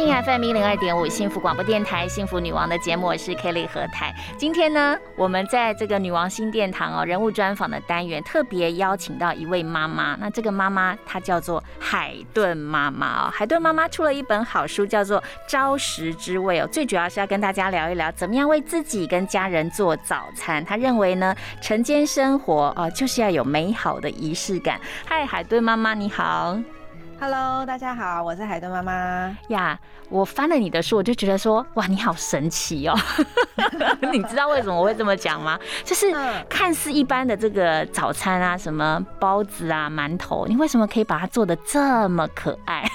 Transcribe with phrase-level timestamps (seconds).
[0.00, 4.14] 听 FM 一零二点五幸福广播电台幸福女王的节目，我是 Kelly 何台。
[4.38, 10.16] 今天呢，我们在这个女王新殿堂哦人物专访的单元，特别邀请到一位妈妈。
[10.18, 13.30] 那这个妈妈她叫做海顿妈妈哦。
[13.30, 16.66] 海顿妈妈出了一本好书，叫做《朝食之味》哦。
[16.72, 20.64] 最主要是要跟大家聊一聊，怎么样为自己跟家人做早餐。
[20.64, 24.80] 她认为呢，晨间生活哦就是要有美好的仪式感。
[25.04, 26.58] 嗨，海顿妈妈，你好。
[27.20, 29.78] Hello，大家好，我是海豚妈妈呀。
[30.08, 32.98] 我翻了你的书，我就觉得说，哇，你好神奇哦！
[34.10, 35.60] 你知道为什么我会这么讲吗？
[35.84, 36.10] 就是
[36.48, 42.90] 看似一般的这个早餐啊，什么包子啊、馒头，你为什么可以把它做的这么可爱？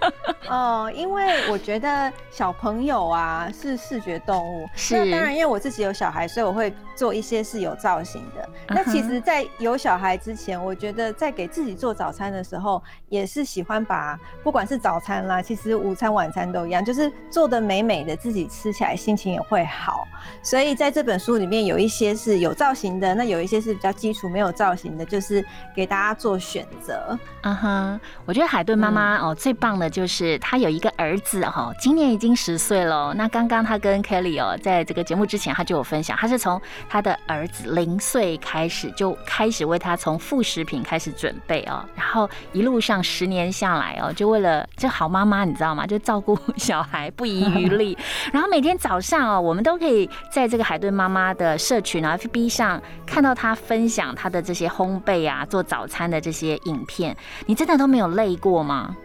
[0.46, 4.68] 哦，因为我觉得小朋友啊是视觉动物。
[4.74, 4.94] 是。
[5.06, 8.48] 那当然，因为我自己有小孩，所以我会做一些是有造型的。
[8.68, 16.60] 那其实，在有小孩之前，我觉得在给自己做早餐的时候，也是喜欢把不管是早餐啦，其实午餐、晚餐都。
[16.66, 20.06] 一样，就是做的美美的，自己吃起来心情也会好。
[20.42, 25.42] 所以在这本书里面有一些是有造型的，那有一些是比较基础没有造型的，就是
[25.74, 27.18] 给大家做选择。
[27.42, 33.14] 嗯哼，我觉得海顿妈妈哦最棒的就是她有一个儿子哈，今年已经十岁了。
[33.14, 36.60] 那刚刚她跟 Kelly 哦在这个节目之前，她就有分享，她是从
[36.90, 45.86] 她的儿子零岁开始就开始为他从副食品开始准备哦，然后一路上十年下来哦，就为了这好妈妈你知道吗？
[45.86, 46.36] 就照顾。
[46.56, 47.96] 小孩不遗余力，
[48.32, 57.16] 然后每天早上哦，我们都可以在这个海顿妈妈的社群啊 FB 上看到她分享她的这些烘焙啊、做早餐的这些影片。
[57.46, 58.96] 你真的都没有累过吗？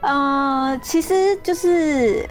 [0.00, 2.28] 呃，其实就是。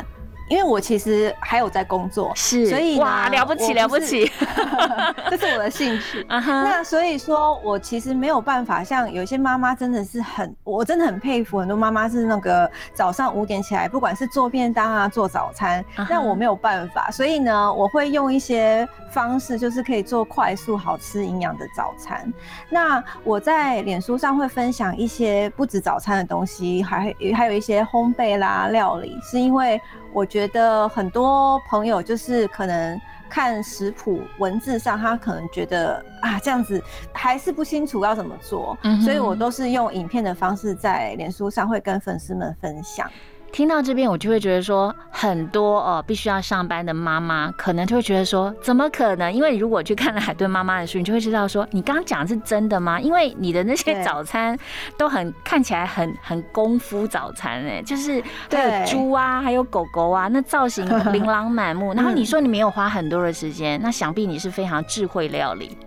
[0.49, 4.29] 因为我其实还有在工作，是，所以哇，了不起了不起
[5.29, 6.25] 这是我的兴趣。
[6.27, 17.11] 那所以说，我其实没有办法像有些妈妈真的是很，我真的很佩服很多妈妈是那个早上五点起来，不管是做便当啊，做早餐，但我没有办法。
[17.11, 22.33] 所以呢，我会用一些方式，就是可以做快速、好吃、营养的早餐。
[22.69, 29.79] 那我在脸书上会分享一些不止早餐的东西，还还有一些烘焙啦、料理，是因为。
[30.11, 36.81] 我觉得很多朋友就是可能看食谱文字上，他可能觉得啊这样子
[37.13, 43.09] 还是不清楚要怎么做，所以我都是用影片的方式在脸书上会跟粉丝们分享。
[43.51, 49.31] 听到这边，我就会觉得说，很多哦，必须要上班的妈妈，可能就会觉得说，怎么可能？
[49.31, 52.99] 因为如果去看了海顿妈妈的书，你就会知道说，你刚刚讲的是真的吗？
[53.01, 54.57] 因为你的那些早餐
[54.97, 61.93] 都很看起来很很功夫早餐哎，就是还有猪啊，还有狗狗啊，那造型琳琅满目。
[61.93, 65.77] 然后你说你没有花很多的时间，那想必你是非常智慧料理。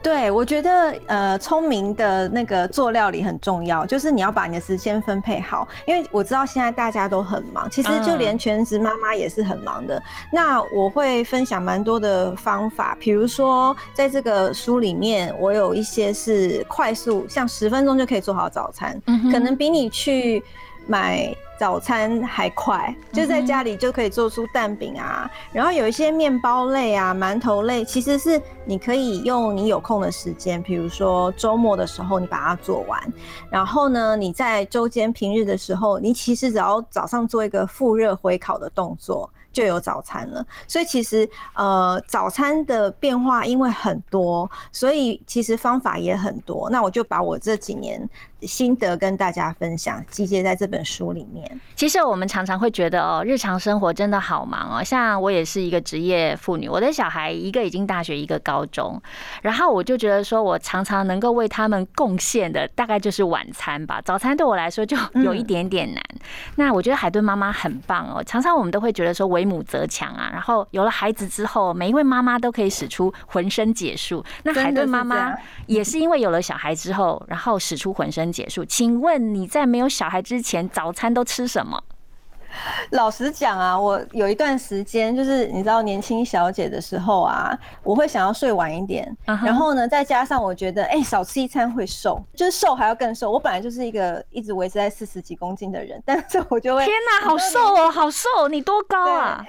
[0.00, 5.66] 对，我觉得呃，聪明的那个做料理很重要，就是你要把你的时间分配好。
[5.86, 10.00] 因为我知道现在大家都很忙，其实就连全职妈妈也是很忙的。
[10.32, 19.00] 那我会分享蛮多的方法，比如说在这个书里面，我有一些是快速，像十分钟就可以做好早餐，
[19.32, 20.42] 可能比你去
[20.86, 21.34] 买。
[21.58, 33.12] 早餐还快，就在家里就可以做出蛋饼啊，然后有一些面包类啊、馒头类，其实是你可以用你有空的时间，比如说周末的时候你把它做完，
[33.50, 39.28] 然后呢，你在周间平日的时候，你其实只要早上做一个复热回烤的动作。
[39.50, 46.68] 就有早餐了，所以其实呃早餐的变化因为很多，所以其实方法也很多。
[46.70, 48.08] 那我就把我这几年
[48.42, 51.60] 心得跟大家分享，集结在这本书里面。
[51.74, 54.84] 其实我们常常会觉得哦，日常生活真的好忙哦。
[54.84, 59.00] 像我也是一个职业妇女，我的小孩一个已经大学，一个高中，
[59.42, 64.00] 然后我就觉得说我常常能够为他们贡献的大概就是晚餐吧。
[64.04, 66.02] 早餐对我来说就有一点点难。
[66.56, 74.24] 那我觉得海顿妈妈很棒哦，常常我们都会觉得说为母则强啊，然后有了孩子之后，每一位妈妈都可以使出浑身解数。
[74.44, 75.34] 那海顿妈妈
[75.66, 78.64] 也是因为有了小孩之后，然后使出浑身解数。
[78.64, 81.82] 请问你在没有小孩之前，早餐都吃什么？
[82.92, 89.06] 老实讲啊，我有一段时间就是你知道年轻小姐的时候啊，我会想要睡晚一点
[89.44, 93.30] 然后呢，再加上我觉得哎、少吃一餐会瘦，就是瘦还要更瘦。
[93.30, 98.48] 我本来就是一个一直维持在四十几公斤的人， 但是我就会天哪，好瘦哦，好瘦！
[98.50, 99.44] 你多高啊？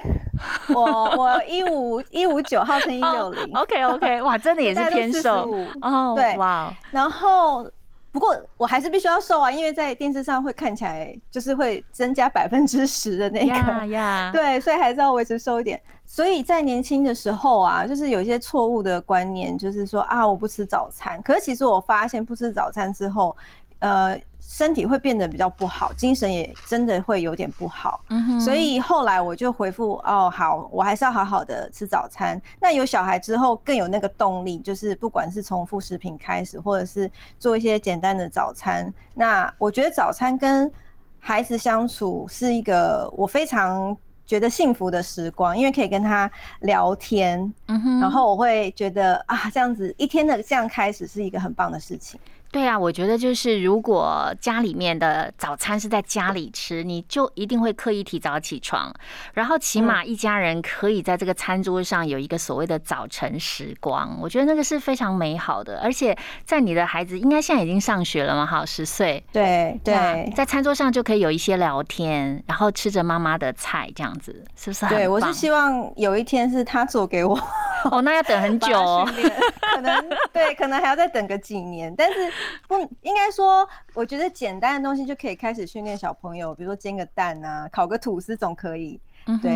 [0.67, 0.83] 我
[1.15, 6.13] 我一五一五九，号称一六零， OK OK，哇，真的也是偏瘦45哦。
[6.17, 7.65] 对哇，然后。
[8.11, 15.79] 不过我还是必须要瘦啊，因为在电视上会看起来就是会增加百分之十的那个呀呀， 对，所以还是要维持瘦一点。
[16.05, 21.21] 所以在年轻的时候啊，就是有一些错误的观念，就是说啊，我不吃早餐。
[21.21, 23.37] 可是其实我发现不吃早餐之后，
[23.77, 24.19] 呃，
[24.51, 28.03] 身体会变得比较不好，精神也真的会有点不好。
[28.09, 32.41] 嗯哼所以后来我就回复哦，好，我还是要好好的吃早餐。
[32.59, 38.91] 那有小孩之后更有那个动力，就是不管是从副食品开始，或者是做一些简单的早餐。
[39.13, 40.69] 那我觉得早餐跟
[41.19, 43.95] 孩子相处是一个我非常
[44.25, 46.29] 觉得幸福的时光，因为可以跟他
[46.61, 52.19] 聊天，嗯哼然后我会觉得啊，这样子一天的这样开始是一个很棒的事情。
[52.51, 58.91] 对啊，我觉得就是如果家里面的早餐是在家里吃，你就一定会刻意提早起床，
[59.33, 65.79] 然后起码一家人可以在这个餐桌上有一个所谓的早晨时光，我觉得那个是非常美好的。
[65.79, 77.39] 而且在你的孩子应该现在已经上学了嘛，哈，十岁，对对在餐桌上就可以有一些聊天，然后吃着妈妈的菜，这样子是不是对，我是希望有一天是他做给我。
[77.91, 79.07] 哦，那要等很久哦
[79.61, 81.93] 可能 对，可能还要再等个几年。
[81.95, 82.31] 但是
[82.67, 88.99] 不应该说，我觉得简单的东西就可以开始训练小朋友，比如说煎个蛋啊，烤个吐司总可以。
[89.43, 89.51] 对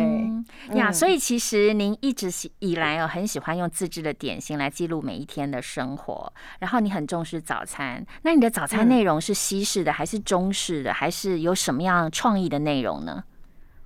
[0.76, 8.04] 呀，嗯所以其实您一直喜以来哦，很喜欢用自制的点心来记录每一天的生活，然后你很重视早餐。
[8.22, 13.24] 那你的早餐嗯内容是西式的，还是中式的，还是有什么样创意的内容呢？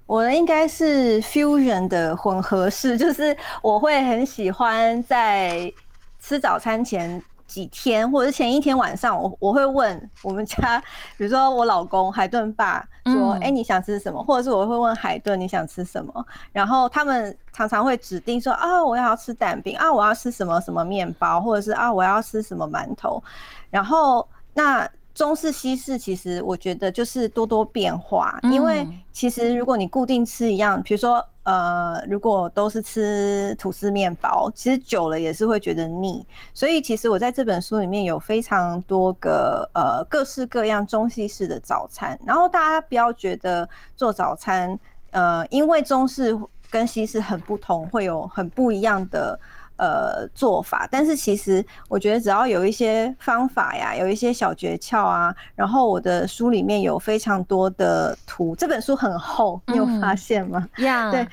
[0.09, 5.71] 我的应该是 fusion 的混合式， 就是我会很喜欢在
[6.19, 10.83] 吃早餐前几天，或者是前一天晚上，我我会问我们家，
[11.19, 23.23] 比如说我老公海顿爸说：“嗯哎、你想吃什么？”或者是我会问海顿你想吃什么，然后他们常常会指定说：“啊，我要吃蛋饼啊，我要吃什么什么面包，或者是啊，我要吃什么馒头。”
[23.71, 24.89] 然后那
[25.19, 36.25] 中式、西式，其实我觉得就是多多变化，因为嗯其实如果你固定吃一样，比如说呃，如果都是吃吐司面包，其实久了也是会觉得腻。
[36.55, 44.79] 所以其实我在这本书里面有非常多个呃各式各样中西式的早餐，然后大家不要觉得做早餐
[45.11, 46.39] 呃，因为中式
[46.71, 49.37] 跟西式很不同，会有很不一样的。
[49.79, 60.69] 呃，做法，但是其实我觉得只要有一些方法呀，有一些小诀窍啊，然后我的书里面有非常多的图，这本书很厚，你有发嗯现吗？
[60.79, 61.27] 呀，对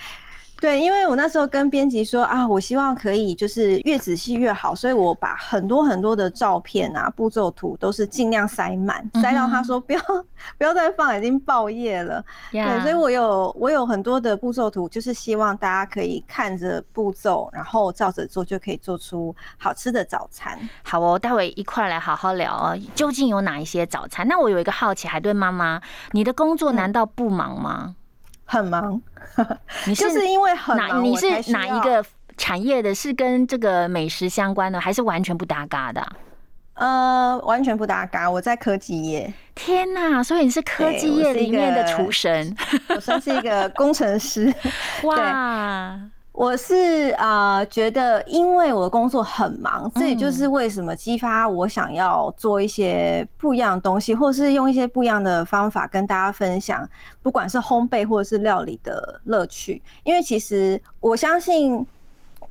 [0.65, 10.01] 对，因为我那时候跟编辑说啊，我希望可以就是越仔细越好，所以我把很多很多的照片啊、步骤图都是尽量塞满，塞到他说不要
[10.57, 12.25] 不要再放，已经爆页了。
[12.51, 20.57] 对，所以我有我有很多的步骤图，就是希望大家可以看着步骤，然后照着做，就可以做出好吃的早餐。
[20.81, 24.27] 好哦，待会一块来好好聊哦，究竟有哪一些早餐？
[24.27, 25.79] 那我有一个好奇，还对妈妈，
[26.13, 27.93] 你的工作难道不忙吗？
[28.45, 29.01] 很忙，
[29.85, 30.87] 你就是因为很哪？
[30.89, 32.05] 忙，你是哪一个
[32.37, 32.93] 产业的？
[32.93, 36.01] 是跟这个美食相关的，还是完全不搭嘎的
[36.75, 38.29] 啊、呃，完全不搭嘎。
[38.29, 40.23] 我在科技业，天呐！
[40.23, 42.55] 所以你是科技业里面的厨神，
[42.89, 44.53] 我算是一个工程师。
[45.03, 45.99] 哇！
[46.37, 56.87] 我是啊、呃觉得因为我的工作很忙，这也嗯就是为什么激发我想要做一些不一样的东西，或是用一些不一样的方法跟大家分享，
[57.23, 59.81] 不管是烘焙或者是料理的乐趣。
[60.03, 61.85] 因为其实我相信。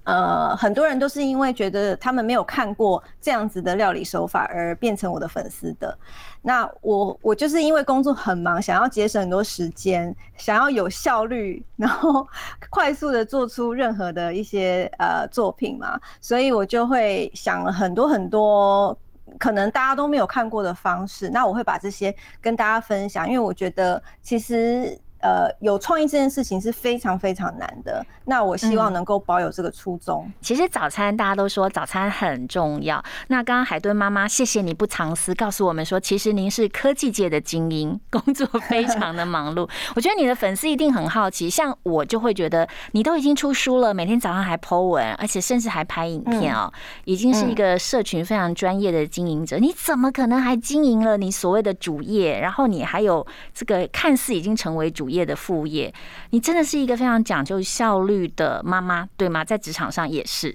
[0.05, 5.97] 呃，很多人都是因为觉得他们没有看过这样子的料理手法而变成我的粉丝的。
[6.43, 12.27] 那我我就是因为工作很忙，想要节省很多时间，想要有效率，然后
[12.71, 18.97] 快速的做出任何的一些呃作品嘛，所以我就会想了很多很多。
[19.39, 28.05] 可能大家都没有看过的方式，那我会把这些跟大家分享，因为我觉得其实呃有创意这件事情是非常非常难的。
[28.27, 30.31] 那我希望嗯能够保有这个初衷。
[30.43, 33.03] 其实早餐大家都说早餐很重要。
[33.29, 39.69] 那刚刚海顿妈妈，谢谢你不藏私，告诉我们说，其实您是科技界的精英，工作非常的忙碌。
[39.97, 46.71] 我觉得你的粉丝一定很好奇，像我就会觉得你都已经出书了，每天早上还 po 文，而且甚至还拍影片哦，
[47.07, 49.57] 已经是一个社群非常专业的经营者。
[49.57, 52.39] 你怎么可能还经营了你所谓的主业？
[52.41, 55.14] 然后你还有这个看似已经成为主业。
[55.15, 55.95] 业的副业。
[56.31, 59.45] 你真的是一个非常讲究效率的妈妈，对吗？
[59.45, 60.55] 在职场上也是。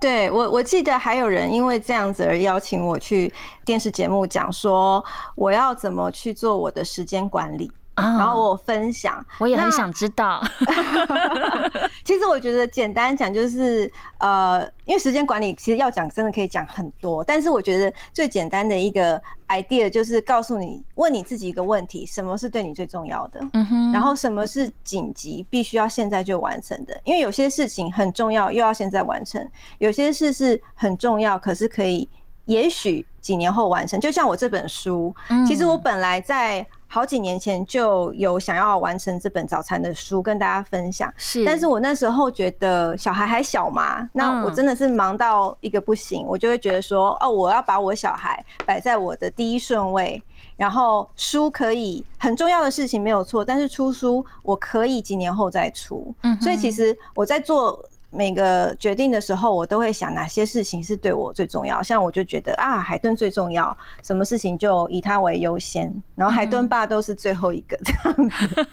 [0.00, 3.32] 对我，我记得还有人因为这样子而邀请我去
[3.64, 5.04] 电视节目讲说，
[5.34, 7.70] 我要怎么去做我的时间管理。
[8.00, 10.42] 然后我分享，我也很想知道。
[12.04, 23.40] 其实我觉得简单讲就是，呃，因为时间管理其实要讲真的可以讲很多，但是我觉得最简单的一个 idea 就是告诉你，问你自己一个问题：什么是对你最重要的？
[23.52, 23.92] 嗯哼。
[23.92, 26.98] 然后什么是紧急必须要现在就完成的？
[27.04, 29.42] 因为有些事情很重要，又要现在完成；
[29.78, 32.08] 有些事是很重要，可是可以
[32.46, 34.00] 也许几年后完成。
[34.00, 35.14] 就像我这本书，
[35.46, 36.66] 其实我本来在。
[36.88, 50.20] 好几年前就有想要完成这本早餐的书跟大家分享，是，但是我那时候觉得小孩还小嘛，那我真的是忙到一个不行，我就会觉得说，哦，我要把我小孩摆在我的第一顺位，
[50.56, 57.84] 然后书可以很重要的事情没有错，但是出书我可以几年后再出，嗯，所以其实我在做。
[58.10, 61.82] 每个决定的时候，我都会想哪些事情是对我最重要。
[61.82, 68.66] 像我就觉得啊，海顿最重要，什么事情就以它为优先，然后海顿爸都是最后一个这样子。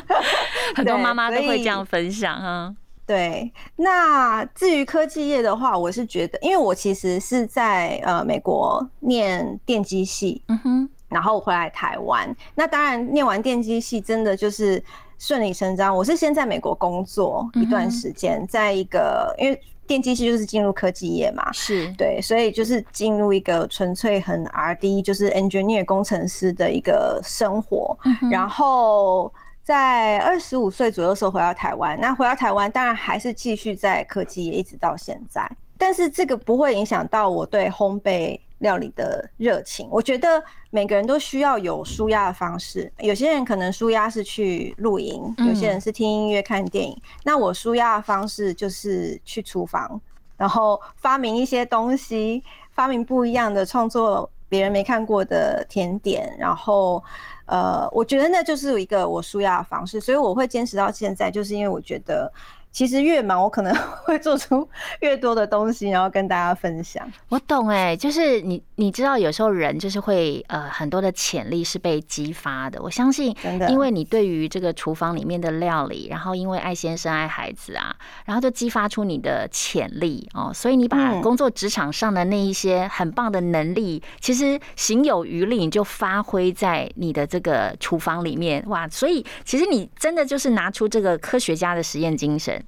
[0.76, 2.74] 很多妈妈都会这样分享哈。
[3.06, 12.34] 对，那至于科技业的话，我是觉得，因为我其实是在呃美国念电机系，嗯哼，然后回来台湾。
[12.54, 14.82] 那当然，念完电机系，真的就是。
[15.18, 27.96] 顺理成章，我是先在美国工作一段时间，在一个因为电机系就是进入科技业嘛，是对，所以就是进入一个纯粹很 R D，就是 engineer 工程师的一个生活。
[28.30, 35.50] 然后在二十五岁左右时候回到台湾，那回到台湾当然还是继续在科技业，一直到现在。
[35.76, 38.38] 但是这个不会影响到我对烘焙。
[38.64, 42.90] 料理的热情，我觉得每个人都需要有舒压的方式。
[42.98, 47.00] 有些人可能舒压是去露营，有些人是听音乐、看电影。
[47.22, 50.00] 那我舒压的方式就是去厨房，
[50.38, 52.42] 然后发明一些东西，
[52.72, 56.34] 发明不一样的创作，别人没看过的甜点。
[56.38, 57.04] 然后，
[57.44, 62.32] 呃，我觉得那就是一个我舒压的方式，所以我会坚持到现在，就是因为我觉得。
[62.74, 64.68] 其实越忙，我可能 会做出
[65.00, 67.08] 越多的东西，然后跟大家分享。
[67.28, 72.82] 我懂哎，就是你，你知道，有时候人就是会呃，很多的潜力是被激发的。
[72.82, 88.88] 我相信，真的，因为你对于这个厨房里面的料理，然后因为爱先生爱孩子啊，然后就激发出你的潜力哦，所以你把工作职场上的那一些很棒的能力，其实行有余力，你就发挥在你的这个厨房里面哇。
[88.88, 92.63] 所以其实你真的就是拿出这个科学家的实验精神。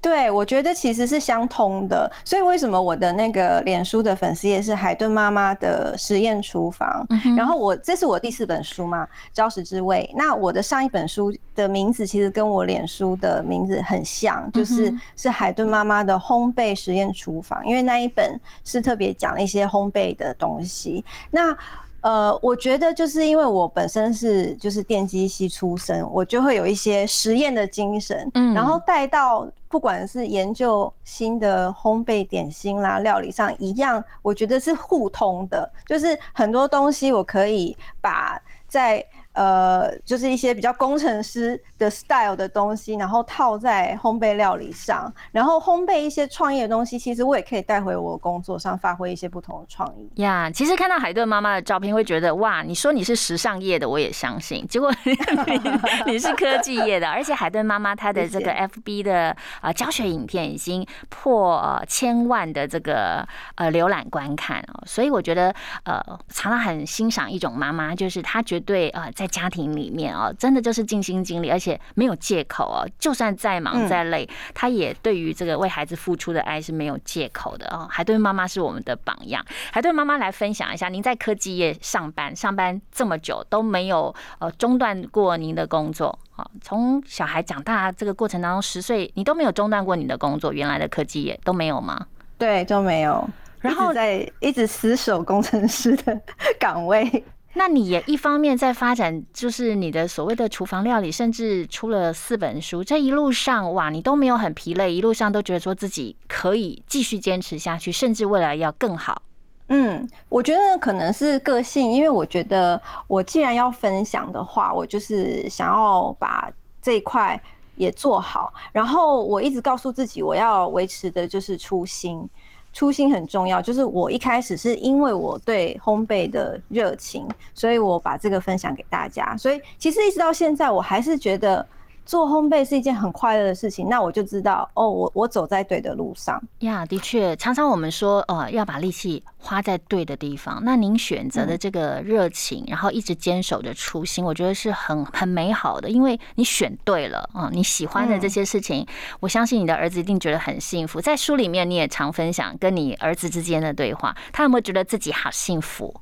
[0.00, 7.06] 对，我觉得其实是相通的，所以为什么我的那个脸书的粉丝也是海顿妈妈的实验厨房？
[7.36, 10.08] 然后我这是我第四本书嘛，《招食之味》。
[10.16, 21.04] 那我的上一本书的名字其实跟我脸书的名字很像，就是是海顿妈妈的烘焙实验厨房，因为那一本是特别讲一些烘焙的东西。
[21.30, 21.54] 那
[22.00, 39.04] 呃，我觉得就是因为我本身是就是电机系出身，我就会有一些实验的精神，嗯，然后带到不管是研究新的烘焙点心啦、料理上一样，我觉得是互通的，就是很多东西我可以把在。
[39.32, 50.10] 呃，就是一些比较工程师的 style 的东西，然后套在烘焙料理上，然后烘焙一些创意的东西，其实我也可以带回我工作上，发挥一些不同的创意。
[50.20, 54.66] 呀，其实看到海顿妈妈的照片，会觉得哇，你说你是时尚业的，我也相信。
[54.66, 54.92] 结果
[56.06, 69.08] 你是科技业的，而且海顿妈妈她的这个 FB 的呃教学影片已经破千万的这个呃浏览观看哦，所以我觉得呃常常很欣赏一种妈妈，就是她绝对呃。
[69.20, 72.86] 在家庭里面哦，真的就是尽心尽力，而且没有借口哦。
[72.98, 77.88] 就算再忙再累，他也对于这个为孩子付出的爱是没有借口的哦。
[77.90, 86.46] 海顿妈妈是我们的榜样，海顿妈妈来分享一下，您在科技业上班，上班这么久都没有呃中断过您的工作啊？
[86.60, 92.06] 从小孩长大这个过程当中，十岁你都没有中断过你的工作，原来的科技业都没有吗？
[92.36, 93.28] 对，都没有。
[93.60, 96.18] 然后在一直死守工程师的
[96.58, 97.24] 岗位。
[97.54, 102.82] 那你也一方面在发展，就是你的所谓的厨房料理，甚至出了四本书。
[102.84, 109.20] 这一路上，哇，你都没有很疲累，一路上都觉得说自己可以继续坚持下去，甚至未来要更好。
[109.66, 116.48] 嗯，我觉得可能是个性，因为我觉得我既然要分享的话，我就是想要把
[116.80, 117.40] 这一块
[117.74, 118.54] 也做好。
[118.72, 122.28] 然后我一直告诉自己，我要维持的就是初心。
[122.72, 129.36] 初心很重要，就是我一开始是因为我对烘焙的热情，所以我把这个分享给大家。
[129.36, 131.66] 所以其实一直到现在，我还是觉得。
[132.10, 136.84] 做烘焙是一件很快乐的事情，那我就知道哦，我我走在对的路上呀。
[136.84, 140.60] 的确，常常我们说，呃，要把力气花在对的地方。
[140.64, 148.84] 那您选择的这个热情，然后一直坚守着初心，我觉得是很很美好的，因为你选对了啊，你喜欢的这些事情，
[149.20, 151.00] 我相信你的儿子一定觉得很幸福。
[151.00, 155.94] 在书里面，你也常分享跟你儿子之间的对话，他有没有觉得自己好幸福？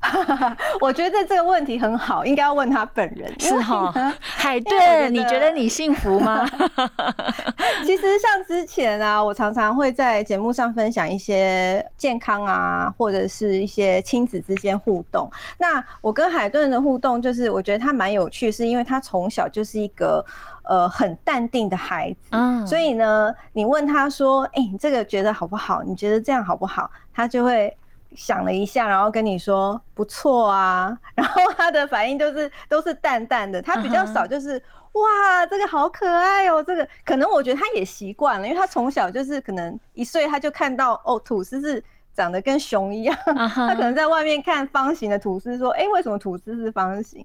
[0.80, 3.32] 我觉得这个问题很好，应该要问他本人。
[3.40, 6.48] 是哈， 海顿，你觉得你幸福吗？
[7.84, 15.30] 其实像之前啊，我常常会在节目上分享一些健康啊，或者是一些亲子之间互动。
[15.58, 20.24] 那我跟海顿的互动，就是我觉得他蛮有趣，是因为他从小就是一个
[20.62, 22.18] 呃很淡定的孩子。
[22.30, 25.82] 嗯，所以呢，你问他说：“哎，你这个觉得好不好？
[25.82, 27.76] 你觉得这样好不好？”他就会。
[28.14, 34.62] 想了一下，然后跟你说不错啊， 然后他的反应都是都是淡淡的，他比较少就是
[34.92, 41.82] 哇，这个好可爱哦，这个可能我觉得他也习惯了，因为他从小就是可能一岁他就看到哦吐司是
[42.14, 43.16] 长得跟熊一样，
[43.54, 47.24] 他可能在外面看方形的吐司，说哎为什么吐司是方形？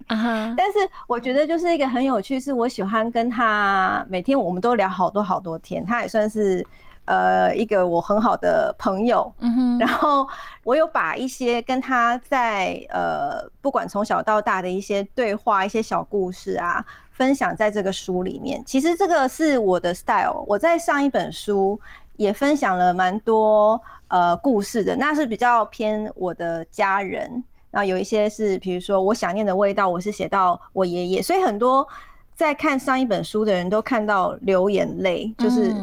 [0.56, 6.66] 但是我觉得就是一个很有趣，是我喜欢跟他每天我们都聊好多好多天，他也算是。
[7.06, 10.26] 呃，一个我很好的朋友，嗯哼，然后
[10.64, 18.64] 我有把一些跟他在呃，不管从小到大的一些对话、一些小故事啊，分享在这个书里面。
[18.66, 20.46] 其实这个是我的 style。
[20.48, 21.78] 我在上一本书
[22.16, 27.44] 也分享了蛮多呃故事的，那是比较偏我的家人。
[27.70, 31.86] 那有一些是，比如说我想念的味道，我是写到我爷爷，所以很多
[32.34, 35.76] 在看上一本书的人都看到流眼泪，就是。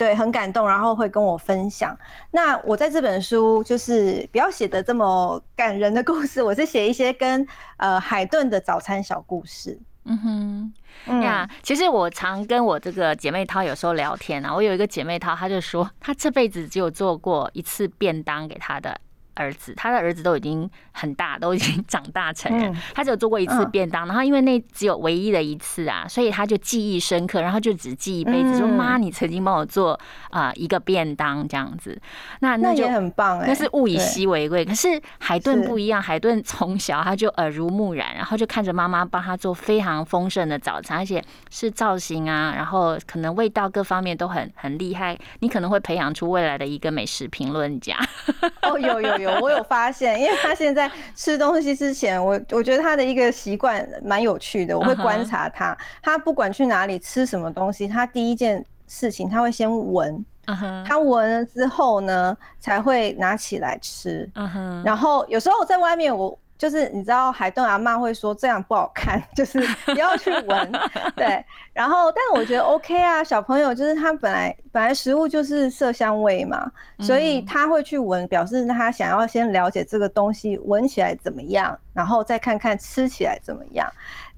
[0.00, 1.94] 对，很感动，然后会跟我分享。
[2.30, 9.78] 那我在这本书就是不要写的这么感人的故事，我是写一些跟呃海顿的早餐小故事。
[10.04, 10.72] 嗯
[11.04, 18.98] 哼，呀，其实我常跟我这个姐妹淘有时候聊天啊，我有一个姐妹淘，她就说她这辈子只有做过一次便当给她的。
[19.40, 22.76] 儿子，他的儿子都已经很大，都已经长大成人。
[22.94, 29.98] 他只有做过一次便当，然后因为那只有唯一的一次啊，所以他就记忆深刻，然后就只记一辈子，说妈，你曾经帮我做
[30.28, 31.98] 啊一个便当这样子。
[32.40, 34.64] 那那也很棒哎，那是物以稀为贵。
[34.64, 45.18] 可是海顿不一样，海顿从小他就耳濡目染，然后就看着妈妈帮他做非常丰盛的早餐，而且是造型啊，然后可能味道各方面都很很厉害。
[45.38, 47.96] 你可能会培养出未来的一个美食评论家。
[48.62, 49.29] 哦，有有有。
[49.40, 54.78] 我有发现，因为他现在吃东西之前，我我觉得他的一个习惯蛮有趣的。
[54.78, 60.24] 我会观察他，他不管去哪里吃什么东西，他第一件事情他会先闻，
[60.86, 64.28] 他闻了之后呢，才会拿起来吃。
[64.84, 66.38] 然后有时候在外面我。
[66.60, 70.72] 就是你知道海顿阿妈会说这样不好看， 就是不要去闻，
[71.16, 71.42] 对。
[71.72, 83.90] 然后，但我觉得 OK 啊，小朋友就是他本来本来食物就是色香味嘛，所以他会去闻，表示他想要先了解这个东西闻起来怎么样，然后再看看吃起来怎么样。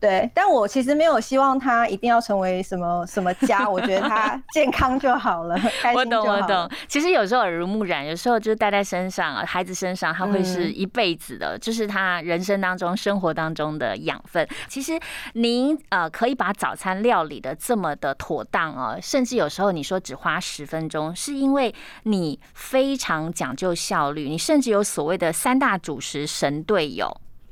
[0.02, 6.32] 对，但我其实没有希望他一定要成为什么什么家，我觉得他 健康就好了， 开心就好。
[6.32, 6.70] 我懂，我懂。
[6.88, 14.44] 其实有时候耳濡目染，有时候就是带在身上啊，孩子身上，他会是一辈子的，就是他人生当中、生活当中的养分。
[14.66, 14.98] 其实
[15.34, 27.08] 您呃可以把早餐料理的这么的妥当哦，甚至有时候你说只花十分钟，是因为你非常讲究效率，你甚至有所谓的三大主食神队友，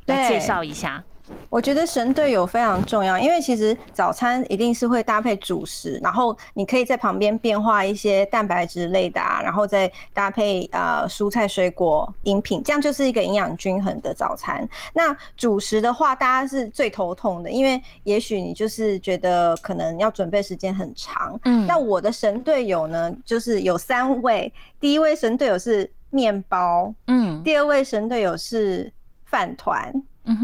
[0.07, 1.05] 来介绍一下。
[1.49, 14.69] 我觉得神队友非常重要，因为其实早餐一定是会搭配主食，然后你可以在旁边变化一些蛋白质类的，啊，然后再搭配呃蔬菜、水果、饮品，这样就是一个营养均衡的早餐。
[14.93, 21.39] 那主食的话，大家是最头痛的，因为也许你就是觉得可能要准备时间很长。
[21.45, 28.93] 嗯，那我的神队友呢，就是有三位，第一位神队友是面包，嗯，第二位神队友是
[29.25, 29.93] 饭团。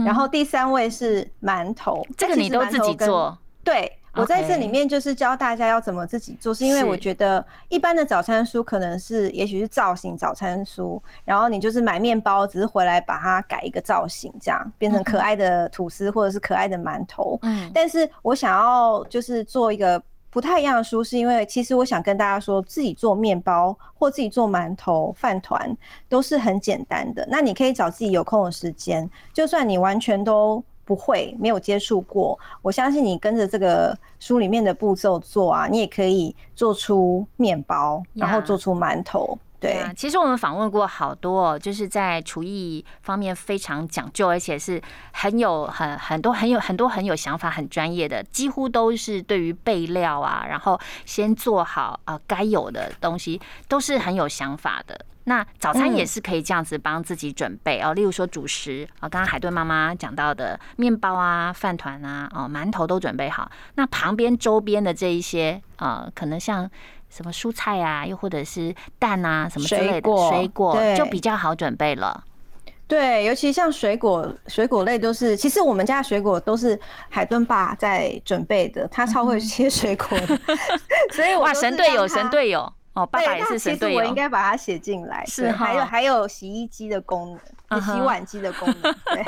[0.04, 3.36] 然后第三位是馒头，这个你都自己做。
[3.62, 17.38] 对我在这里面就是教大家要怎么自己做，是因为我觉得一般的早餐书可能是也许是造型早餐书，然后你就是买面包，只是回来把它改一个造型，这样变成可爱的吐司或者是可爱的馒头。
[17.42, 20.02] 嗯，但是我想要就是做一个。
[20.36, 25.74] 不太一样的书，是因为其实我想跟大家说，自己做面包或自己做馒头、饭团
[26.10, 27.26] 都是很简单的。
[27.30, 39.38] 那你可以找自己有空的时间，就算你完全都不会、没有接触过，我相信你跟着这个书里面的步骤做啊，你也可以做出面包，然后做出馒头。
[39.58, 44.80] 对，其实我们访问过好多，就是在厨艺方面非常讲究，而且是
[45.12, 55.04] 很有很很多很有很多很有想法、很专业的，几乎都是对于备料啊，然后先做好啊该有的东西，都是很有想法的。
[55.24, 63.50] 那早餐也是可以这样子帮自己准备哦，例如说主食啊，刚刚海顿妈妈讲到的面包啊、饭团啊、哦馒头都准备好。
[63.74, 66.70] 那旁边周边的这一些啊，可能像。
[67.08, 72.24] 什么蔬菜啊，又或者是蛋啊，什么之类的水果，就比较好准备了。
[72.88, 80.38] 对，尤其像水果，水果类都是，其实我们家的水果都是海顿爸在准备的，他超会切水果的。
[81.10, 82.60] 所以哇，神队友，神队友
[82.92, 83.98] 哦，爸爸也是神队友。
[83.98, 85.24] 我应该把它写进来。
[85.26, 87.36] 是，还有还有洗衣机的功
[87.68, 88.94] 能，洗碗机的功能。
[89.06, 89.24] 对。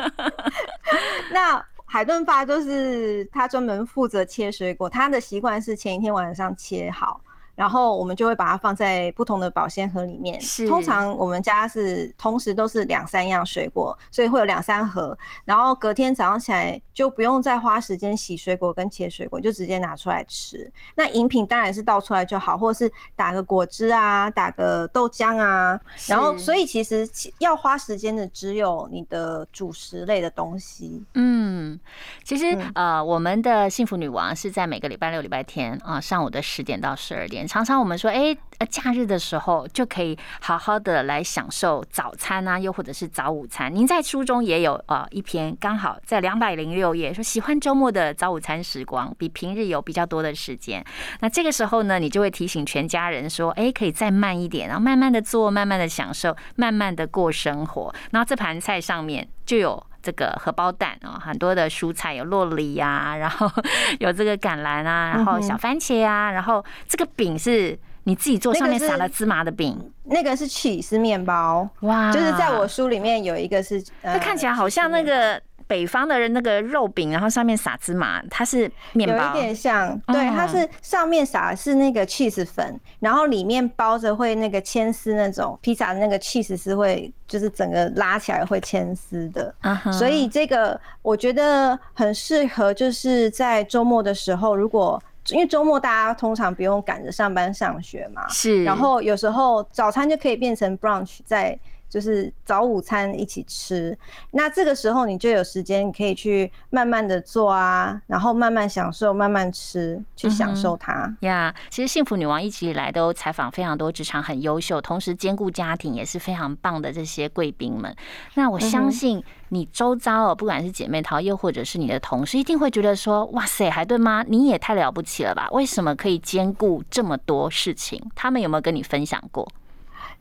[1.33, 7.21] 那海顿爸就是他专门负责切水果，他的习惯是前一天晚上切好。
[7.59, 10.41] 然后我们就会把它放在不同的保鲜盒里面。
[10.41, 15.19] 是，通常我们家是同时都是两三样水果，所以会有两三盒。
[15.45, 20.71] 然后隔天早上起来就不用再花时间洗水果跟切水果，就直接拿出来吃。
[20.95, 25.81] 那饮品当然是倒出来就好，或者是打个果汁啊，打个豆浆啊。
[26.07, 31.03] 然后，所以其实要花时间的只有你的主食类的东西。
[31.15, 31.77] 嗯，
[32.23, 37.48] 其实呃，我们的幸福女王是在每个礼拜六、礼拜天啊上午的十点到十二点。
[37.49, 43.75] 常常我们说，哎，呃，假日的时候就可以好好的来享受早餐啊，又或者是早午餐。
[43.75, 50.85] 您在书中也有啊一篇，刚好在两百零六页，说喜欢周末的早午餐时光，比平日有比较多的时间。
[51.21, 57.95] 那这个时候呢，你就会提醒全家人说，哎，可以再慢一点，然后慢慢的做，慢慢的享受，慢慢的过生活。
[58.11, 59.88] 然后这盘菜上面就有。
[60.03, 63.51] 这个荷包蛋啊，很多的蔬菜有洛梨呀，然后
[64.01, 71.69] 有这个橄榄啊，然后小番茄啊，然后这个饼是你自己做，上面撒了芝麻的饼，那个是起司面包。
[71.81, 75.41] 哇，就是在我书里面有一个是，它看起来好像那个。
[75.69, 89.55] 北方的人那个肉饼，然后上面撒芝麻，它是面包，有一点像，对，它是上面撒的是那个 cheese 粉，然后里面包着会那个牵丝那种披萨的那个 cheese 是会就是整个拉起来会牵丝的，
[89.93, 101.59] 所以这个我觉得很适合，就是在周末的时候，如果因为周末大家通常不用赶着上班上学嘛，是，然后有时候早餐就可以变成 brunch 在。
[101.89, 103.97] 就是早午餐一起吃，
[104.33, 111.55] 那这个时候你就有时间，你可以去慢慢的做啊，然后慢慢享受，慢慢吃，去享受它呀。
[111.71, 117.95] 其实幸福女王一直以来都采访非常多职场很优秀，同时兼顾家庭也是非常棒的这些贵宾们。
[118.35, 125.49] 那我相信你周遭哦，不管是姐妹淘，又或者是你的同事，一定会觉得说，哇塞，海顿妈你也太了不起了吧？
[125.53, 128.03] 为什么可以兼顾这么多事情？
[128.15, 129.51] 他们有没有跟你分享过？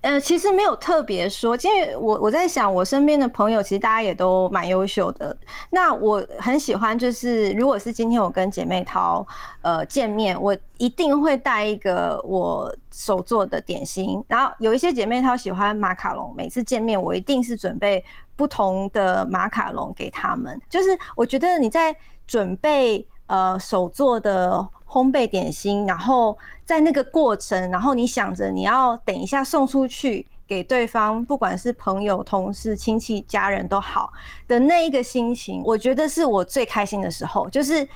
[0.07, 5.35] 呃，其实没有特别说，因为我我在想，我身边的朋友其实大家也都蛮优秀的。
[5.69, 9.27] 那我很喜欢，就是如果是今天我跟姐妹淘
[9.61, 14.23] 呃见面，我一定会带一个我手做的点心。
[14.29, 18.01] 然后有一些姐妹淘喜欢马卡龙，每次见面我一定是准备
[18.37, 20.57] 不同的马卡龙给他们。
[20.69, 21.93] 就是我觉得你在
[22.25, 24.65] 准备呃手做的。
[24.89, 34.11] 烘焙点心，然后在那个过程，然后你想着你要等一下送出去给对方，不管是朋友、同事、亲戚、家人都好
[34.47, 37.49] 的那一个心情，我觉得是我最开心的时候。
[37.49, 37.87] 就是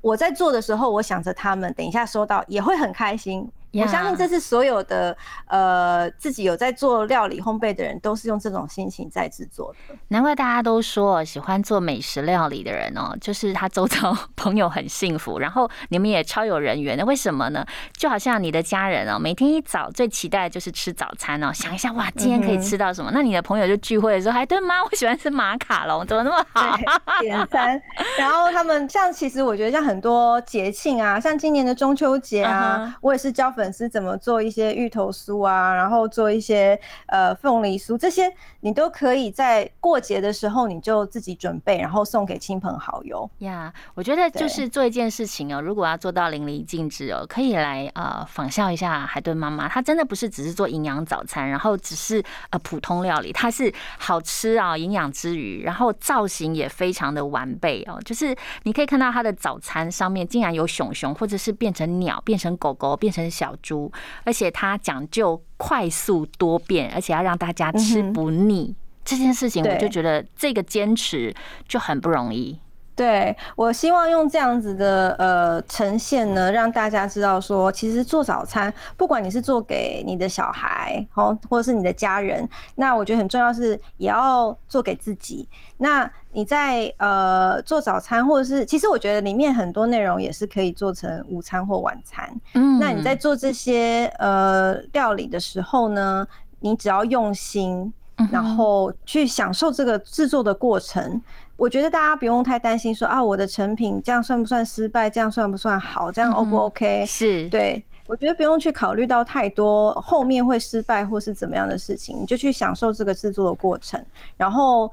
[0.00, 3.48] 我在做的时候，我想着他们等一下收到也会很开心。
[3.74, 9.94] 我相信这是所有的呃自己有在做料理烘焙的人都是用这种心情在制作的。
[10.08, 17.04] 难怪大家都说喜欢做美食料理的人哦，就是他周遭朋友很幸福，然后你们也超有人缘的。
[17.06, 17.64] 为什么呢？
[17.96, 23.10] 就好像你的家人哦，每天一早最期待的就是吃早餐哦，想一下哇，今天可以吃到什么？
[23.14, 26.76] 那你的朋友就聚会的时候还对妈，我喜欢吃马卡龙，怎么那么好？
[27.20, 27.80] 点餐。
[28.18, 33.61] 然后他们像其实我觉得像很多节庆啊，像今年的中秋节啊，我也是教粉。
[33.62, 43.30] 粉丝怎么做一些芋头酥啊，然后做一些呃凤梨酥，这些你都可以在过节的时候你就自己准备，然后送给亲朋好友。
[43.38, 52.20] 呀，我觉得就是做一件事情哦，如果要做到淋漓尽致哦，可以来呃仿效一下海顿妈妈，她真的不是只是做营养早餐，然后只是
[52.50, 63.51] 呃普通料理，它是好吃啊，营养之余，然后造型也非常的完备哦，就是你可以看到她的早餐上面竟然有熊熊，或者是变成鸟，变成狗狗，变成小。
[63.60, 63.90] 猪，
[64.24, 68.74] 而且它讲究快速多变，而且要让大家吃不腻。
[69.04, 71.34] 这件事情，我就觉得这个坚持
[71.66, 72.58] 就很不容易。
[72.94, 85.48] 对我希望用这样子的呃呈现呢，让大家知道说，其实做早餐，不管你是做给你的小孩，哦，或者是你的家人，那我觉得很重要是也要做给自己。
[85.78, 92.30] 那你在呃做早餐，或者是其实我觉得里面很多内容也是可以做成午餐或晚餐。
[92.54, 96.26] 嗯，那你在做这些呃料理的时候呢，
[96.60, 97.92] 你只要用心，
[98.30, 101.20] 然后去享受这个制作的过程。
[101.62, 105.08] 我觉得大家不用太担心，说啊，我的成品这样算不算失败？
[105.08, 106.10] 这样算不算好？
[106.10, 107.06] 这样 O 不 OK？
[107.06, 114.04] 是对，我觉得不用去考虑到太多后面会失败或是怎么样的事情，你就去享受这个制作的过程，
[114.36, 114.90] 然后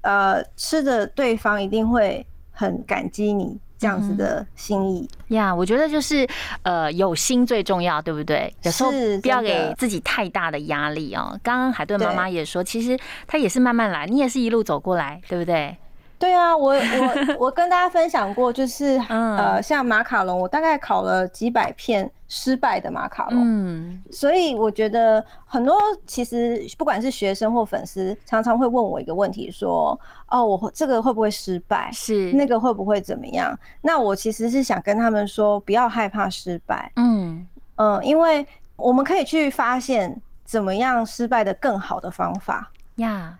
[0.00, 5.54] 呃，吃的对方一定会很感激你这样子的心意呀。
[5.54, 6.26] 我觉得就是
[6.64, 8.52] 呃，有心最重要，对不对？
[8.64, 8.90] 有时候
[9.22, 11.38] 不要给自己太大的压力哦。
[11.44, 15.76] 刚刚海顿妈妈也说，其实她也是慢慢来，你也是一路走过来，对不对？
[16.18, 25.76] 对啊，我我 我跟大家分享过，就是呃，像马卡龙，我大概烤了几百片失败的马卡龙，嗯，所以我觉得很多
[26.06, 31.88] 其实不管是学生或粉丝，常常会问我一个问题，说哦，我这个会不会失败？
[31.92, 32.32] 是。
[32.32, 33.56] 那个会不会怎么样？
[33.80, 37.46] 那我其实是想跟他们说，不要害怕失败，嗯。
[37.76, 42.72] 嗯，因为我们可以去发现怎么样失败的更好的方法。
[42.96, 43.38] 呀。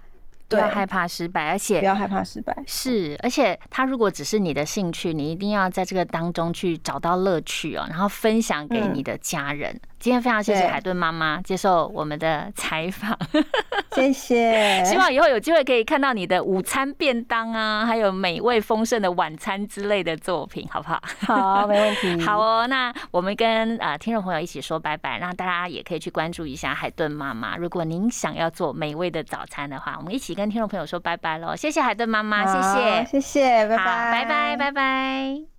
[0.48, 2.56] 不要害怕失败，而且不要害怕失败。
[2.66, 9.78] 是，而且他如果只是你的兴趣，你一定要在这个当中去找到乐趣哦，然后分享给你的家人。
[9.98, 13.18] 今天非常谢谢海顿妈妈接受我们的采访，
[13.96, 14.84] 谢谢。
[14.84, 21.02] 希望以后有机会可以看到你的午餐便当啊，还有美味丰盛的晚餐之类的作品，好不好？
[21.26, 22.20] 好，没问题。
[22.24, 27.56] 好哦，那我们跟呃听众朋友一起说拜拜，让大家也可以去关注一下海顿妈妈。
[27.56, 31.56] 如果您想要做美味的早餐的话，我们一起跟听众朋友说拜拜喽。
[31.56, 35.57] 谢谢海顿妈妈，谢谢，谢谢，拜拜，拜拜，拜拜。